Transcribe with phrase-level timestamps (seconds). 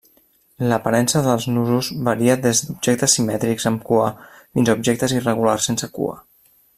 [0.69, 6.21] L'aparença dels nusos varia des d'objectes simètrics amb cua fins a objectes irregulars sense cua.